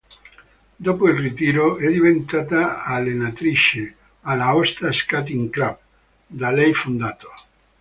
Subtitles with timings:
[0.75, 5.77] Dopo il ritiro è diventata allenatrice, all'Aosta Skating Club,
[6.25, 7.31] da lei fondato.